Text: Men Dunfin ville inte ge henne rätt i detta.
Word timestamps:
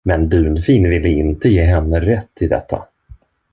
Men 0.03 0.29
Dunfin 0.29 0.89
ville 0.89 1.07
inte 1.09 1.49
ge 1.49 1.63
henne 1.63 1.99
rätt 1.99 2.41
i 2.41 2.47
detta. 2.47 2.85